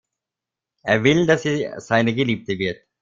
Er 0.81 1.03
will, 1.03 1.27
dass 1.27 1.43
sie 1.43 1.69
seine 1.77 2.15
Geliebte 2.15 2.57
wird. 2.57 2.81